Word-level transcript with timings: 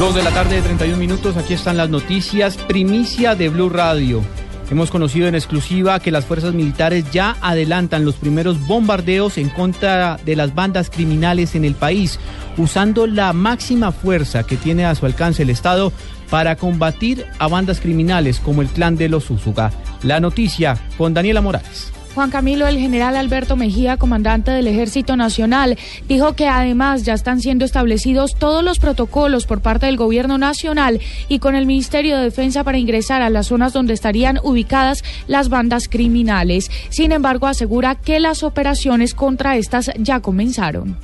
Dos 0.00 0.14
de 0.14 0.22
la 0.22 0.30
tarde 0.30 0.56
de 0.56 0.62
31 0.62 0.96
minutos, 0.96 1.36
aquí 1.36 1.52
están 1.52 1.76
las 1.76 1.90
noticias. 1.90 2.56
Primicia 2.56 3.34
de 3.34 3.50
Blue 3.50 3.68
Radio. 3.68 4.22
Hemos 4.70 4.90
conocido 4.90 5.28
en 5.28 5.34
exclusiva 5.34 6.00
que 6.00 6.10
las 6.10 6.24
fuerzas 6.24 6.54
militares 6.54 7.04
ya 7.12 7.36
adelantan 7.42 8.06
los 8.06 8.14
primeros 8.14 8.66
bombardeos 8.66 9.36
en 9.36 9.50
contra 9.50 10.16
de 10.24 10.36
las 10.36 10.54
bandas 10.54 10.88
criminales 10.88 11.54
en 11.54 11.66
el 11.66 11.74
país, 11.74 12.18
usando 12.56 13.06
la 13.06 13.34
máxima 13.34 13.92
fuerza 13.92 14.42
que 14.42 14.56
tiene 14.56 14.86
a 14.86 14.94
su 14.94 15.04
alcance 15.04 15.42
el 15.42 15.50
Estado 15.50 15.92
para 16.30 16.56
combatir 16.56 17.26
a 17.38 17.48
bandas 17.48 17.78
criminales 17.78 18.40
como 18.40 18.62
el 18.62 18.68
clan 18.68 18.96
de 18.96 19.10
los 19.10 19.28
Úsuga. 19.28 19.70
La 20.02 20.18
noticia 20.18 20.78
con 20.96 21.12
Daniela 21.12 21.42
Morales. 21.42 21.92
Juan 22.14 22.30
Camilo, 22.30 22.66
el 22.66 22.78
general 22.78 23.16
Alberto 23.16 23.56
Mejía, 23.56 23.96
comandante 23.96 24.50
del 24.50 24.66
Ejército 24.66 25.16
Nacional, 25.16 25.78
dijo 26.08 26.34
que 26.34 26.48
además 26.48 27.04
ya 27.04 27.14
están 27.14 27.40
siendo 27.40 27.64
establecidos 27.64 28.34
todos 28.34 28.64
los 28.64 28.78
protocolos 28.78 29.46
por 29.46 29.60
parte 29.60 29.86
del 29.86 29.96
Gobierno 29.96 30.36
Nacional 30.36 31.00
y 31.28 31.38
con 31.38 31.54
el 31.54 31.66
Ministerio 31.66 32.16
de 32.16 32.24
Defensa 32.24 32.64
para 32.64 32.78
ingresar 32.78 33.22
a 33.22 33.30
las 33.30 33.46
zonas 33.46 33.72
donde 33.72 33.94
estarían 33.94 34.40
ubicadas 34.42 35.04
las 35.28 35.48
bandas 35.48 35.88
criminales. 35.88 36.70
Sin 36.88 37.12
embargo, 37.12 37.46
asegura 37.46 37.94
que 37.94 38.18
las 38.18 38.42
operaciones 38.42 39.14
contra 39.14 39.56
estas 39.56 39.90
ya 39.98 40.20
comenzaron. 40.20 40.96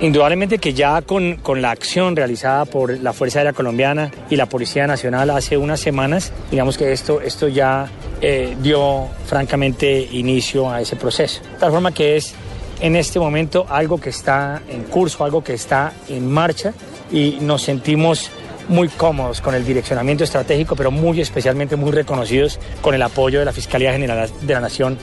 Indudablemente 0.00 0.58
que 0.58 0.72
ya 0.72 1.02
con, 1.02 1.36
con, 1.36 1.60
la 1.60 1.72
acción 1.72 2.16
realizada 2.16 2.64
por 2.64 2.98
la 3.00 3.12
Fuerza 3.12 3.40
Aérea 3.40 3.52
Colombiana 3.52 4.10
y 4.30 4.36
la 4.36 4.46
Policía 4.46 4.86
Nacional 4.86 5.28
hace 5.30 5.58
unas 5.58 5.80
semanas, 5.80 6.32
digamos 6.50 6.78
que 6.78 6.92
esto, 6.92 7.20
esto 7.20 7.48
ya 7.48 7.90
eh, 8.20 8.56
dio 8.60 9.08
francamente 9.26 10.08
inicio 10.12 10.70
a 10.70 10.80
ese 10.80 10.96
proceso. 10.96 11.42
De 11.42 11.58
tal 11.58 11.70
forma 11.70 11.92
que 11.92 12.16
es 12.16 12.34
en 12.80 12.96
este 12.96 13.18
momento 13.18 13.66
algo 13.68 14.00
que 14.00 14.10
está 14.10 14.62
en 14.68 14.84
curso, 14.84 15.24
algo 15.24 15.42
que 15.44 15.54
está 15.54 15.92
en 16.08 16.30
marcha 16.30 16.72
y 17.12 17.38
nos 17.40 17.62
sentimos 17.62 18.30
muy 18.68 18.88
cómodos 18.88 19.40
con 19.40 19.54
el 19.54 19.64
direccionamiento 19.64 20.24
estratégico, 20.24 20.76
pero 20.76 20.90
muy 20.90 21.20
especialmente 21.20 21.76
muy 21.76 21.90
reconocidos 21.90 22.58
con 22.80 22.94
el 22.94 23.02
apoyo 23.02 23.40
de 23.40 23.44
la 23.44 23.52
Fiscalía 23.52 23.92
General 23.92 24.30
de 24.40 24.54
la 24.54 24.60
Nación 24.60 24.98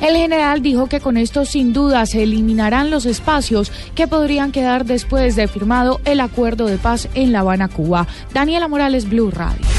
el 0.00 0.16
general 0.16 0.62
dijo 0.62 0.86
que 0.86 1.00
con 1.00 1.16
esto 1.16 1.44
sin 1.44 1.72
duda 1.72 2.06
se 2.06 2.22
eliminarán 2.22 2.90
los 2.90 3.04
espacios 3.04 3.72
que 3.96 4.06
podrían 4.06 4.52
quedar 4.52 4.84
después 4.84 5.34
de 5.34 5.48
firmado 5.48 6.00
el 6.04 6.20
acuerdo 6.20 6.66
de 6.66 6.78
paz 6.78 7.08
en 7.14 7.32
La 7.32 7.40
Habana, 7.40 7.68
Cuba. 7.68 8.06
Daniela 8.32 8.68
Morales, 8.68 9.08
Blue 9.08 9.30
Radio. 9.32 9.77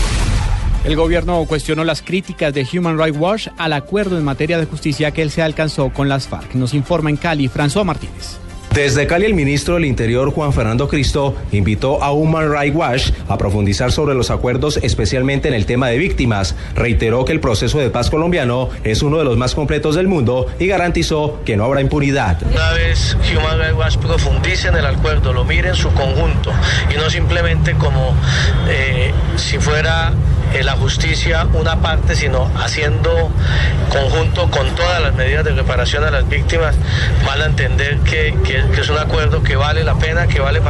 El 0.86 0.96
gobierno 0.96 1.44
cuestionó 1.46 1.84
las 1.84 2.02
críticas 2.02 2.54
de 2.54 2.66
Human 2.74 2.98
Rights 2.98 3.18
Watch 3.20 3.48
al 3.58 3.74
acuerdo 3.74 4.18
en 4.18 4.24
materia 4.24 4.58
de 4.58 4.66
justicia 4.66 5.12
que 5.12 5.22
él 5.22 5.30
se 5.30 5.42
alcanzó 5.42 5.90
con 5.90 6.08
las 6.08 6.28
FARC. 6.28 6.56
Nos 6.56 6.74
informa 6.74 7.10
en 7.10 7.18
Cali 7.18 7.50
François 7.50 7.84
Martínez. 7.84 8.40
Desde 8.74 9.08
Cali, 9.08 9.26
el 9.26 9.34
ministro 9.34 9.74
del 9.74 9.86
Interior, 9.86 10.32
Juan 10.32 10.54
Fernando 10.54 10.88
Cristo, 10.88 11.36
invitó 11.52 12.02
a 12.04 12.12
Human 12.12 12.52
Rights 12.52 12.76
Watch 12.76 13.12
a 13.28 13.38
profundizar 13.38 13.92
sobre 13.92 14.14
los 14.14 14.30
acuerdos, 14.30 14.78
especialmente 14.82 15.48
en 15.48 15.54
el 15.54 15.66
tema 15.66 15.90
de 15.90 15.98
víctimas. 15.98 16.56
Reiteró 16.76 17.26
que 17.26 17.34
el 17.34 17.40
proceso 17.40 17.80
de 17.80 17.90
paz 17.90 18.10
colombiano 18.10 18.70
es 18.84 19.02
uno 19.02 19.18
de 19.18 19.26
los 19.26 19.38
más 19.38 19.56
completos 19.56 19.95
del 19.95 20.08
mundo 20.08 20.48
y 20.60 20.68
garantizó 20.68 21.42
que 21.44 21.58
no 21.58 21.66
habrá 21.66 21.82
impunidad. 21.82 22.38
Una 22.44 22.72
vez 22.72 23.18
Human 23.36 23.60
Rights 23.60 23.76
Watch 23.76 23.98
profundice 23.98 24.70
en 24.70 24.76
el 24.76 24.86
acuerdo, 24.86 25.34
lo 25.34 25.44
mire 25.44 25.70
en 25.70 25.76
su 25.76 25.92
conjunto 25.92 26.54
y 26.94 26.98
no 26.98 27.10
simplemente 27.10 27.73
como 27.73 28.14
eh, 28.70 29.12
si 29.36 29.58
fuera 29.58 30.14
eh, 30.54 30.64
la 30.64 30.73
justicia 30.73 31.48
una 31.54 31.82
parte, 31.82 32.15
sino 32.15 32.49
haciendo 32.58 33.32
conjunto 33.89 34.49
con 34.49 34.67
todas 34.76 35.02
las 35.02 35.14
medidas 35.15 35.43
de 35.43 35.52
reparación 35.52 36.04
a 36.04 36.11
las 36.11 36.27
víctimas, 36.27 36.76
van 37.26 37.42
a 37.42 37.45
entender 37.45 37.98
que, 37.99 38.36
que, 38.43 38.64
que 38.73 38.82
es 38.82 38.89
un 38.89 38.98
acuerdo 38.98 39.43
que 39.43 39.55
vale 39.55 39.83
la 39.83 39.95
pena, 39.95 40.27
que 40.27 40.39
vale, 40.39 40.61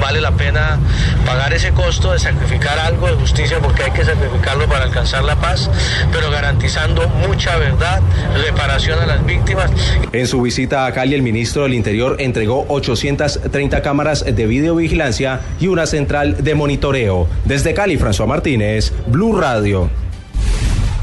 vale 0.00 0.20
la 0.20 0.32
pena 0.32 0.78
pagar 1.26 1.52
ese 1.52 1.72
costo 1.72 2.12
de 2.12 2.18
sacrificar 2.18 2.78
algo 2.78 3.08
de 3.08 3.14
justicia, 3.14 3.58
porque 3.60 3.84
hay 3.84 3.90
que 3.90 4.04
sacrificarlo 4.04 4.66
para 4.66 4.84
alcanzar 4.84 5.24
la 5.24 5.36
paz, 5.36 5.70
pero 6.12 6.30
garantizando 6.30 7.08
mucha 7.08 7.56
verdad, 7.56 8.00
reparación 8.44 8.98
a 9.00 9.06
las 9.06 9.24
víctimas. 9.24 9.70
En 10.12 10.26
su 10.26 10.42
visita 10.42 10.86
a 10.86 10.92
Cali, 10.92 11.14
el 11.14 11.22
ministro 11.22 11.62
del 11.64 11.74
Interior 11.74 12.16
entregó 12.18 12.64
830 12.68 13.82
cámaras 13.82 14.24
de 14.24 14.46
videovigilancia 14.46 15.40
y 15.60 15.68
una 15.68 15.86
central 15.86 16.42
de 16.42 16.54
monitoreo. 16.54 17.28
Desde 17.44 17.74
Cali, 17.74 17.98
François 17.98 18.26
Martínez, 18.26 18.92
Blue 19.06 19.38
Radio. 19.38 19.90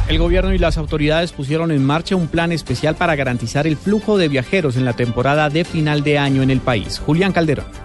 El 0.07 0.19
gobierno 0.19 0.53
y 0.53 0.59
las 0.59 0.77
autoridades 0.77 1.31
pusieron 1.31 1.72
en 1.72 1.83
marcha 1.83 2.16
un 2.16 2.27
plan 2.27 2.51
especial 2.51 2.95
para 2.95 3.16
garantizar 3.16 3.66
el 3.66 3.75
flujo 3.75 4.19
de 4.19 4.27
viajeros 4.27 4.77
en 4.77 4.85
la 4.85 4.94
temporada 4.94 5.50
de 5.50 5.66
final 5.66 6.03
de 6.03 6.19
año 6.19 6.44
en 6.44 6.51
el 6.51 6.59
país. 6.59 7.00
Julián 7.00 7.31
Calderón. 7.31 7.84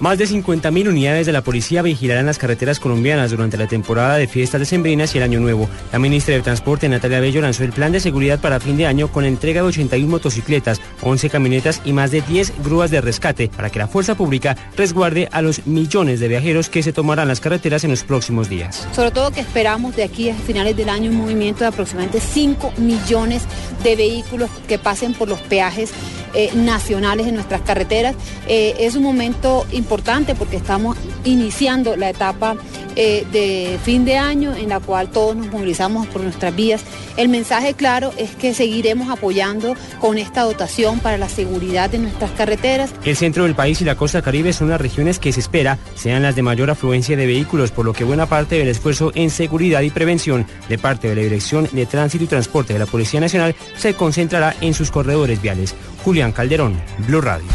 Más 0.00 0.16
de 0.16 0.26
50.000 0.26 0.88
unidades 0.88 1.26
de 1.26 1.32
la 1.32 1.42
policía 1.42 1.82
vigilarán 1.82 2.26
las 2.26 2.38
carreteras 2.38 2.78
colombianas 2.78 3.32
durante 3.32 3.56
la 3.56 3.66
temporada 3.66 4.16
de 4.16 4.28
fiestas 4.28 4.60
decembrinas 4.60 5.12
y 5.12 5.18
el 5.18 5.24
Año 5.24 5.40
Nuevo. 5.40 5.68
La 5.92 5.98
ministra 5.98 6.36
de 6.36 6.40
Transporte, 6.40 6.88
Natalia 6.88 7.18
Bello, 7.18 7.40
lanzó 7.40 7.64
el 7.64 7.72
plan 7.72 7.90
de 7.90 7.98
seguridad 7.98 8.38
para 8.38 8.60
fin 8.60 8.76
de 8.76 8.86
año 8.86 9.08
con 9.08 9.24
entrega 9.24 9.62
de 9.62 9.68
81 9.68 10.08
motocicletas, 10.08 10.80
11 11.02 11.30
camionetas 11.30 11.82
y 11.84 11.92
más 11.92 12.12
de 12.12 12.20
10 12.20 12.62
grúas 12.62 12.92
de 12.92 13.00
rescate 13.00 13.48
para 13.48 13.70
que 13.70 13.80
la 13.80 13.88
fuerza 13.88 14.14
pública 14.14 14.56
resguarde 14.76 15.28
a 15.32 15.42
los 15.42 15.66
millones 15.66 16.20
de 16.20 16.28
viajeros 16.28 16.68
que 16.68 16.84
se 16.84 16.92
tomarán 16.92 17.26
las 17.26 17.40
carreteras 17.40 17.82
en 17.82 17.90
los 17.90 18.04
próximos 18.04 18.48
días. 18.48 18.86
Sobre 18.92 19.10
todo 19.10 19.32
que 19.32 19.40
esperamos 19.40 19.96
de 19.96 20.04
aquí 20.04 20.30
a 20.30 20.34
finales 20.36 20.76
del 20.76 20.90
año 20.90 21.10
un 21.10 21.16
movimiento 21.16 21.64
de 21.64 21.68
aproximadamente 21.68 22.20
5 22.20 22.74
millones 22.76 23.42
de 23.82 23.96
vehículos 23.96 24.48
que 24.68 24.78
pasen 24.78 25.12
por 25.12 25.28
los 25.28 25.40
peajes 25.40 25.90
eh, 26.34 26.50
nacionales 26.54 27.26
en 27.26 27.34
nuestras 27.34 27.62
carreteras. 27.62 28.14
Eh, 28.46 28.74
es 28.80 28.94
un 28.94 29.02
momento 29.02 29.66
importante 29.72 30.34
porque 30.34 30.56
estamos 30.56 30.96
iniciando 31.24 31.96
la 31.96 32.10
etapa 32.10 32.56
eh, 32.96 33.24
de 33.32 33.78
fin 33.84 34.04
de 34.04 34.16
año 34.16 34.56
en 34.56 34.70
la 34.70 34.80
cual 34.80 35.08
todos 35.08 35.36
nos 35.36 35.46
movilizamos 35.52 36.06
por 36.08 36.22
nuestras 36.22 36.54
vías. 36.56 36.82
El 37.16 37.28
mensaje 37.28 37.74
claro 37.74 38.12
es 38.16 38.34
que 38.34 38.54
seguiremos 38.54 39.08
apoyando 39.08 39.76
con 40.00 40.18
esta 40.18 40.42
dotación 40.42 40.98
para 40.98 41.16
la 41.16 41.28
seguridad 41.28 41.90
de 41.90 41.98
nuestras 41.98 42.30
carreteras. 42.32 42.90
El 43.04 43.16
centro 43.16 43.44
del 43.44 43.54
país 43.54 43.80
y 43.80 43.84
la 43.84 43.96
costa 43.96 44.22
caribe 44.22 44.52
son 44.52 44.70
las 44.70 44.80
regiones 44.80 45.18
que 45.18 45.32
se 45.32 45.40
espera 45.40 45.78
sean 45.94 46.22
las 46.22 46.34
de 46.34 46.42
mayor 46.42 46.70
afluencia 46.70 47.16
de 47.16 47.26
vehículos, 47.26 47.70
por 47.70 47.84
lo 47.84 47.92
que 47.92 48.04
buena 48.04 48.26
parte 48.26 48.56
del 48.56 48.68
esfuerzo 48.68 49.12
en 49.14 49.30
seguridad 49.30 49.82
y 49.82 49.90
prevención 49.90 50.46
de 50.68 50.78
parte 50.78 51.08
de 51.08 51.16
la 51.16 51.22
Dirección 51.22 51.68
de 51.72 51.86
Tránsito 51.86 52.24
y 52.24 52.28
Transporte 52.28 52.72
de 52.72 52.78
la 52.78 52.86
Policía 52.86 53.20
Nacional 53.20 53.54
se 53.76 53.94
concentrará 53.94 54.54
en 54.60 54.74
sus 54.74 54.90
corredores 54.90 55.40
viales. 55.40 55.74
Julián 56.08 56.32
Calderón, 56.32 56.74
Blue 57.06 57.20
Radio. 57.20 57.46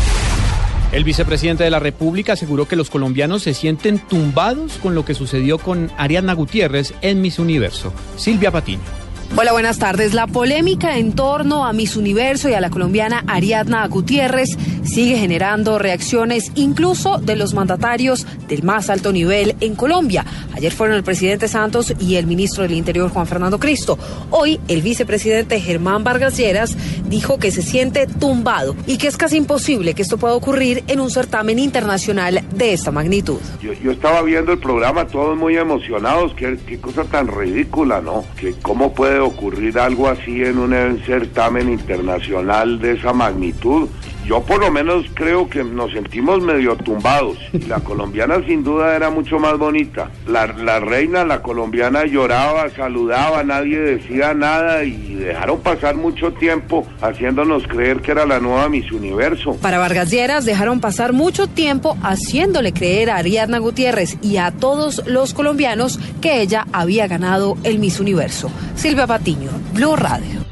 El 0.91 1.03
vicepresidente 1.03 1.63
de 1.63 1.71
la 1.71 1.79
República 1.79 2.33
aseguró 2.33 2.67
que 2.67 2.75
los 2.75 2.91
colombianos 2.91 3.41
se 3.41 3.55
sienten 3.55 3.97
tumbados 3.97 4.73
con 4.73 4.93
lo 4.93 5.03
que 5.03 5.15
sucedió 5.15 5.57
con 5.57 5.89
Ariadna 5.97 6.33
Gutiérrez 6.33 6.93
en 7.01 7.19
Miss 7.19 7.39
Universo. 7.39 7.91
Silvia 8.15 8.51
Patiño. 8.51 9.03
Hola, 9.35 9.51
buenas 9.51 9.79
tardes. 9.79 10.13
La 10.13 10.27
polémica 10.27 10.99
en 10.99 11.13
torno 11.13 11.65
a 11.65 11.73
Miss 11.73 11.97
Universo 11.97 12.47
y 12.47 12.53
a 12.53 12.61
la 12.61 12.69
colombiana 12.69 13.23
Ariadna 13.25 13.87
Gutiérrez 13.87 14.49
sigue 14.83 15.17
generando 15.17 15.79
reacciones 15.79 16.51
incluso 16.53 17.17
de 17.17 17.35
los 17.35 17.55
mandatarios 17.55 18.27
del 18.47 18.61
más 18.61 18.91
alto 18.91 19.11
nivel 19.11 19.55
en 19.59 19.73
Colombia. 19.73 20.23
Ayer 20.53 20.71
fueron 20.71 20.95
el 20.95 21.03
presidente 21.03 21.47
Santos 21.47 21.93
y 21.99 22.17
el 22.17 22.27
ministro 22.27 22.61
del 22.61 22.73
Interior 22.73 23.09
Juan 23.09 23.25
Fernando 23.25 23.59
Cristo. 23.59 23.97
Hoy 24.29 24.59
el 24.67 24.83
vicepresidente 24.83 25.59
Germán 25.59 26.03
Vargas 26.03 26.37
Lleras 26.37 26.77
dijo 27.13 27.37
que 27.37 27.51
se 27.51 27.61
siente 27.61 28.07
tumbado 28.07 28.75
y 28.87 28.97
que 28.97 29.07
es 29.07 29.17
casi 29.17 29.37
imposible 29.37 29.93
que 29.93 30.01
esto 30.01 30.17
pueda 30.17 30.33
ocurrir 30.33 30.83
en 30.87 30.99
un 30.99 31.11
certamen 31.11 31.59
internacional 31.59 32.41
de 32.55 32.73
esta 32.73 32.91
magnitud. 32.91 33.37
Yo, 33.61 33.91
estaba 33.91 34.23
viendo 34.23 34.53
el 34.53 34.57
programa, 34.57 35.05
todos 35.05 35.37
muy 35.37 35.55
emocionados, 35.55 36.33
qué, 36.33 36.57
qué 36.65 36.79
cosa 36.79 37.03
tan 37.03 37.27
ridícula, 37.27 38.01
¿no? 38.01 38.25
Que 38.39 38.55
cómo 38.63 38.95
puede 38.95 39.19
ocurrir 39.19 39.77
algo 39.77 40.07
así 40.09 40.43
en 40.43 40.57
un 40.57 40.73
certamen 41.05 41.69
internacional 41.69 42.79
de 42.79 42.93
esa 42.93 43.13
magnitud. 43.13 43.89
Yo 44.25 44.41
por 44.41 44.59
lo 44.59 44.71
menos 44.71 45.05
creo 45.13 45.49
que 45.49 45.63
nos 45.63 45.91
sentimos 45.91 46.41
medio 46.41 46.75
tumbados. 46.75 47.37
La 47.67 47.79
colombiana 47.79 48.41
sin 48.45 48.63
duda 48.63 48.95
era 48.95 49.09
mucho 49.09 49.39
más 49.39 49.57
bonita. 49.57 50.09
La, 50.27 50.47
la 50.47 50.79
reina, 50.79 51.25
la 51.25 51.41
colombiana 51.41 52.05
lloraba, 52.05 52.69
saludaba, 52.69 53.43
nadie 53.43 53.79
decía 53.79 54.33
nada 54.33 54.83
y 54.83 55.15
dejaron 55.15 55.61
pasar 55.61 55.95
mucho 55.95 56.33
tiempo 56.33 56.87
haciéndonos 57.01 57.67
creer 57.67 58.01
que 58.01 58.11
era 58.11 58.25
la 58.25 58.39
nueva 58.39 58.69
Miss 58.69 58.91
Universo. 58.91 59.57
Para 59.61 59.79
Vargas 59.79 60.09
Lleras 60.09 60.45
dejaron 60.45 60.79
pasar 60.79 61.13
mucho 61.13 61.47
tiempo 61.47 61.97
haciéndole 62.01 62.73
creer 62.73 63.09
a 63.09 63.17
Ariadna 63.17 63.57
Gutiérrez 63.59 64.17
y 64.21 64.37
a 64.37 64.51
todos 64.51 65.03
los 65.05 65.33
colombianos 65.33 65.99
que 66.21 66.41
ella 66.41 66.65
había 66.71 67.07
ganado 67.07 67.57
el 67.63 67.79
Miss 67.79 67.99
Universo. 67.99 68.51
Silvia 68.75 69.07
Patiño, 69.07 69.49
Blue 69.73 69.95
Radio. 69.95 70.42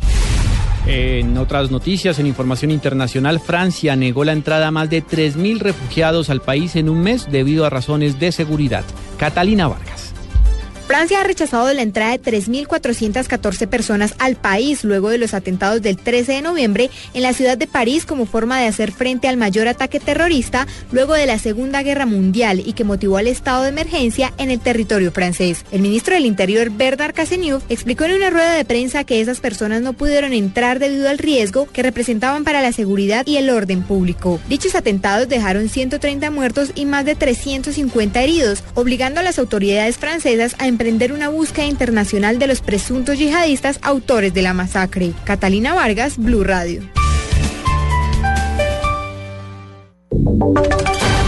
En 0.94 1.38
otras 1.38 1.72
noticias, 1.72 2.20
en 2.20 2.28
información 2.28 2.70
internacional, 2.70 3.40
Francia 3.40 3.96
negó 3.96 4.26
la 4.26 4.34
entrada 4.34 4.68
a 4.68 4.72
más 4.72 4.90
de 4.90 5.02
3.000 5.02 5.60
refugiados 5.60 6.30
al 6.30 6.42
país 6.42 6.76
en 6.76 6.90
un 6.90 7.00
mes 7.00 7.32
debido 7.32 7.66
a 7.66 7.70
razones 7.70 8.20
de 8.20 8.34
seguridad. 8.34 8.84
Catalina 9.18 9.70
Vargas. 9.70 9.91
Francia 10.92 11.22
ha 11.22 11.24
rechazado 11.24 11.74
la 11.74 11.84
entrada 11.84 12.12
de 12.12 12.22
3.414 12.22 13.66
personas 13.68 14.14
al 14.20 14.36
país 14.36 14.84
luego 14.84 15.10
de 15.10 15.18
los 15.18 15.34
atentados 15.34 15.82
del 15.82 15.96
13 15.96 16.34
de 16.34 16.42
noviembre 16.42 16.90
en 17.14 17.24
la 17.24 17.32
ciudad 17.32 17.58
de 17.58 17.66
París 17.66 18.06
como 18.06 18.26
forma 18.26 18.60
de 18.60 18.68
hacer 18.68 18.92
frente 18.92 19.30
al 19.30 19.38
mayor 19.38 19.70
ataque 19.70 20.02
terrorista 20.02 20.68
luego 20.92 21.14
de 21.14 21.28
la 21.28 21.40
Segunda 21.40 21.82
Guerra 21.82 22.06
Mundial 22.06 22.62
y 22.66 22.74
que 22.74 22.84
motivó 22.84 23.16
al 23.16 23.28
estado 23.28 23.64
de 23.64 23.70
emergencia 23.70 24.34
en 24.38 24.52
el 24.52 24.60
territorio 24.60 25.14
francés. 25.14 25.64
El 25.72 25.82
ministro 25.82 26.14
del 26.14 26.26
Interior, 26.26 26.70
Bernard 26.70 27.14
Cazeneuve, 27.14 27.64
explicó 27.70 28.04
en 28.04 28.16
una 28.16 28.30
rueda 28.30 28.54
de 28.54 28.66
prensa 28.66 29.06
que 29.06 29.22
esas 29.22 29.40
personas 29.40 29.82
no 29.82 29.94
pudieron 29.94 30.34
entrar 30.34 30.80
debido 30.80 31.08
al 31.08 31.20
riesgo 31.20 31.70
que 31.72 31.84
representaban 31.84 32.44
para 32.44 32.62
la 32.62 32.74
seguridad 32.74 33.26
y 33.26 33.38
el 33.38 33.50
orden 33.50 33.84
público. 33.84 34.42
Dichos 34.50 34.76
atentados 34.76 35.30
dejaron 35.30 35.70
130 35.70 36.30
muertos 36.32 36.74
y 36.76 36.86
más 36.86 37.06
de 37.06 37.16
350 37.16 38.22
heridos, 38.22 38.62
obligando 38.74 39.22
a 39.22 39.24
las 39.24 39.40
autoridades 39.40 39.98
francesas 39.98 40.54
a 40.60 40.68
emprender 40.82 41.14
una 41.14 41.30
búsqueda 41.30 41.68
internacional 41.68 42.40
de 42.40 42.48
los 42.48 42.62
presuntos 42.62 43.20
yihadistas 43.20 43.78
autores 43.84 44.34
de 44.34 44.42
la 44.42 44.56
masacre. 44.56 45.12
Catalina 45.26 45.76
Vargas, 45.76 46.18
Blue 46.18 46.44
Radio. 46.44 46.82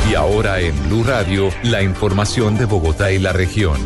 Y 0.10 0.16
ahora 0.16 0.60
en 0.60 0.74
Blue 0.90 1.04
Radio, 1.04 1.50
la 1.62 1.84
información 1.84 2.58
de 2.58 2.66
Bogotá 2.66 3.12
y 3.12 3.20
la 3.20 3.32
región. 3.32 3.78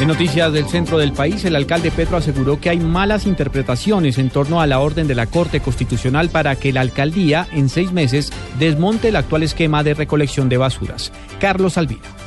En 0.00 0.08
noticias 0.08 0.52
del 0.52 0.68
centro 0.68 0.98
del 0.98 1.12
país, 1.12 1.44
el 1.44 1.54
alcalde 1.54 1.92
Petro 1.92 2.16
aseguró 2.16 2.58
que 2.58 2.70
hay 2.70 2.80
malas 2.80 3.26
interpretaciones 3.26 4.18
en 4.18 4.30
torno 4.30 4.60
a 4.60 4.66
la 4.66 4.80
orden 4.80 5.06
de 5.06 5.14
la 5.14 5.26
Corte 5.26 5.60
Constitucional 5.60 6.30
para 6.30 6.56
que 6.56 6.72
la 6.72 6.80
alcaldía, 6.80 7.46
en 7.52 7.68
seis 7.68 7.92
meses, 7.92 8.32
desmonte 8.58 9.10
el 9.10 9.16
actual 9.16 9.44
esquema 9.44 9.84
de 9.84 9.94
recolección 9.94 10.48
de 10.48 10.56
basuras. 10.56 11.12
Carlos 11.38 11.78
Albino. 11.78 12.21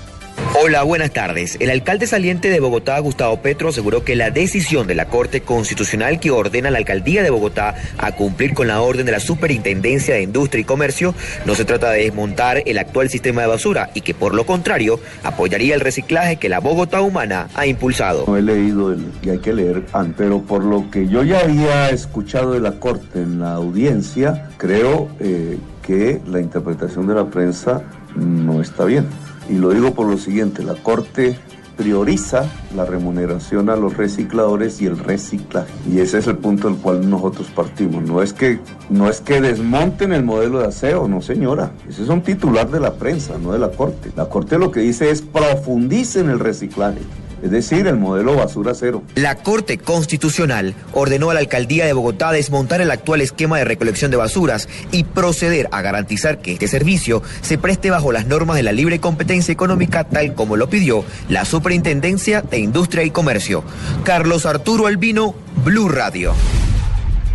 Hola, 0.58 0.84
buenas 0.84 1.12
tardes. 1.12 1.58
El 1.60 1.70
alcalde 1.70 2.08
saliente 2.08 2.50
de 2.50 2.62
Bogotá, 2.62 2.98
Gustavo 3.00 3.42
Petro, 3.42 3.70
aseguró 3.70 4.06
que 4.06 4.16
la 4.16 4.32
decisión 4.32 4.88
de 4.88 4.96
la 4.96 5.10
Corte 5.10 5.42
Constitucional 5.42 6.18
que 6.22 6.32
ordena 6.32 6.70
a 6.70 6.72
la 6.72 6.78
alcaldía 6.78 7.24
de 7.24 7.30
Bogotá 7.30 7.76
a 7.98 8.14
cumplir 8.14 8.54
con 8.54 8.68
la 8.68 8.82
orden 8.82 9.06
de 9.06 9.12
la 9.12 9.20
Superintendencia 9.20 10.16
de 10.16 10.22
Industria 10.22 10.62
y 10.62 10.64
Comercio 10.64 11.14
no 11.46 11.56
se 11.56 11.66
trata 11.66 11.92
de 11.92 12.04
desmontar 12.04 12.64
el 12.66 12.78
actual 12.78 13.10
sistema 13.10 13.42
de 13.42 13.48
basura 13.48 13.90
y 13.96 14.02
que 14.02 14.14
por 14.14 14.34
lo 14.34 14.46
contrario 14.46 15.02
apoyaría 15.24 15.76
el 15.76 15.82
reciclaje 15.82 16.38
que 16.38 16.48
la 16.48 16.60
Bogotá 16.60 17.02
humana 17.02 17.50
ha 17.54 17.68
impulsado. 17.68 18.24
No 18.26 18.38
he 18.38 18.42
leído 18.42 18.94
el 18.94 19.12
que 19.22 19.32
hay 19.32 19.40
que 19.40 19.52
leer, 19.52 19.84
pero 20.16 20.42
por 20.42 20.64
lo 20.64 20.90
que 20.90 21.10
yo 21.10 21.24
ya 21.24 21.42
había 21.42 21.90
escuchado 21.90 22.54
de 22.54 22.62
la 22.62 22.80
Corte 22.80 23.20
en 23.20 23.42
la 23.42 23.56
audiencia, 23.56 24.50
creo 24.58 25.10
eh, 25.20 25.58
que 25.86 26.22
la 26.26 26.40
interpretación 26.40 27.08
de 27.08 27.16
la 27.16 27.26
prensa 27.26 27.84
no 28.16 28.62
está 28.62 28.86
bien. 28.86 29.06
Y 29.50 29.54
lo 29.54 29.70
digo 29.70 29.94
por 29.94 30.08
lo 30.08 30.18
siguiente, 30.18 30.64
la 30.64 30.76
Corte 30.76 31.38
prioriza 31.76 32.50
la 32.76 32.86
remuneración 32.86 33.70
a 33.70 33.76
los 33.76 33.98
recicladores 33.98 34.82
y 34.82 34.86
el 34.86 34.98
reciclaje. 34.98 35.74
Y 35.92 36.00
ese 36.00 36.20
es 36.20 36.28
el 36.28 36.38
punto 36.38 36.70
del 36.70 36.78
cual 36.78 37.10
nosotros 37.10 37.48
partimos. 37.54 38.04
No 38.04 38.22
es 38.22 38.34
que, 38.34 38.60
no 38.90 39.10
es 39.10 39.22
que 39.22 39.42
desmonten 39.42 40.14
el 40.14 40.24
modelo 40.24 40.60
de 40.60 40.68
aseo, 40.68 41.08
no 41.08 41.22
señora. 41.22 41.72
Ese 41.88 42.04
es 42.04 42.10
un 42.10 42.22
titular 42.22 42.70
de 42.70 42.80
la 42.80 42.94
prensa, 42.94 43.38
no 43.38 43.52
de 43.52 43.60
la 43.60 43.72
Corte. 43.72 44.12
La 44.16 44.30
Corte 44.30 44.58
lo 44.58 44.72
que 44.72 44.80
dice 44.80 45.10
es 45.10 45.22
profundicen 45.22 46.30
el 46.30 46.40
reciclaje 46.40 47.00
es 47.46 47.52
decir, 47.52 47.86
el 47.86 47.98
modelo 47.98 48.36
basura 48.36 48.74
cero. 48.74 49.04
La 49.14 49.36
Corte 49.36 49.78
Constitucional 49.78 50.74
ordenó 50.94 51.30
a 51.30 51.36
la 51.36 51.42
Alcaldía 51.42 51.86
de 51.86 51.94
Bogotá 51.94 52.32
desmontar 52.32 52.82
el 52.82 52.90
actual 52.90 53.22
esquema 53.22 53.60
de 53.60 53.66
recolección 53.66 54.10
de 54.10 54.18
basuras 54.18 54.68
y 54.92 55.04
proceder 55.04 55.70
a 55.72 55.84
garantizar 55.84 56.40
que 56.40 56.54
este 56.54 56.68
servicio 56.68 57.22
se 57.42 57.60
preste 57.60 57.92
bajo 57.92 58.12
las 58.12 58.26
normas 58.26 58.56
de 58.56 58.64
la 58.64 58.72
libre 58.72 59.00
competencia 59.00 59.52
económica 59.52 60.06
tal 60.06 60.34
como 60.34 60.58
lo 60.58 60.72
pidió 60.72 61.06
la 61.30 61.46
Superintendencia 61.46 62.42
de 62.42 62.58
Industria 62.58 63.04
y 63.04 63.12
Comercio. 63.12 63.64
Carlos 64.04 64.48
Arturo 64.48 64.88
Albino, 64.88 65.36
Blue 65.64 65.88
Radio. 65.88 66.34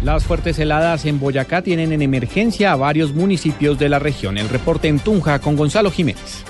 Las 0.02 0.24
fuertes 0.24 0.58
heladas 0.58 1.04
en 1.04 1.20
Boyacá 1.20 1.62
tienen 1.62 1.92
en 1.92 2.02
emergencia 2.02 2.72
a 2.72 2.76
varios 2.76 3.14
municipios 3.14 3.78
de 3.78 3.88
la 3.88 4.00
región. 4.00 4.38
El 4.38 4.48
reporte 4.48 4.88
en 4.88 4.98
Tunja 4.98 5.38
con 5.38 5.54
Gonzalo 5.54 5.92
Jiménez. 5.92 6.44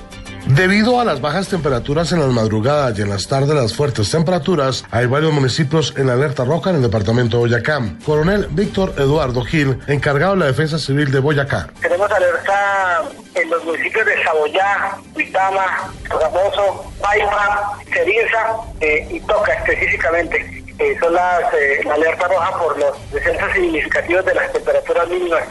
Debido 0.56 1.00
a 1.00 1.04
las 1.04 1.20
bajas 1.20 1.48
temperaturas 1.48 2.10
en 2.10 2.18
las 2.18 2.30
madrugadas 2.30 2.98
y 2.98 3.02
en 3.02 3.08
las 3.08 3.28
tardes 3.28 3.54
las 3.54 3.72
fuertes 3.72 4.10
temperaturas, 4.10 4.84
hay 4.90 5.06
varios 5.06 5.32
municipios 5.32 5.94
en 5.96 6.10
alerta 6.10 6.44
roja 6.44 6.70
en 6.70 6.76
el 6.76 6.82
departamento 6.82 7.36
de 7.36 7.42
Boyacá. 7.42 7.80
Coronel 8.04 8.48
Víctor 8.50 8.94
Eduardo 8.98 9.44
Gil, 9.44 9.78
encargado 9.86 10.32
de 10.32 10.40
la 10.40 10.46
Defensa 10.46 10.80
Civil 10.80 11.12
de 11.12 11.20
Boyacá. 11.20 11.68
Tenemos 11.80 12.10
alerta 12.10 13.02
en 13.36 13.48
los 13.48 13.64
municipios 13.64 14.04
de 14.04 14.24
Saboyá, 14.24 14.96
Huitama, 15.14 15.92
Ramoso, 16.08 16.92
Paima, 17.00 17.70
Ceriza 17.92 18.56
eh, 18.80 19.06
y 19.08 19.20
Toca 19.20 19.52
específicamente. 19.52 20.64
Son 20.98 21.14
las 21.14 21.42
eh, 21.54 21.88
alerta 21.94 22.26
roja 22.26 22.58
por 22.58 22.76
los 22.76 23.12
descensos 23.12 23.52
significativos 23.52 24.24
de 24.24 24.34
las 24.34 24.52
temperaturas 24.52 25.08
mínimas 25.08 25.44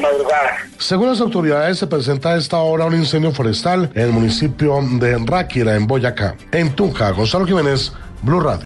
madrugadas. 0.00 0.52
Según 0.78 1.08
las 1.08 1.20
autoridades, 1.20 1.78
se 1.78 1.86
presenta 1.86 2.30
a 2.30 2.36
esta 2.36 2.58
hora 2.58 2.86
un 2.86 2.94
incendio 2.94 3.32
forestal 3.32 3.90
en 3.94 4.02
el 4.02 4.12
municipio 4.12 4.78
de 4.82 5.18
Ráquira, 5.18 5.76
en 5.76 5.86
Boyacá. 5.86 6.34
En 6.52 6.74
Tunja, 6.74 7.10
Gonzalo 7.10 7.46
Jiménez, 7.46 7.92
Blue 8.22 8.40
Radio. 8.40 8.60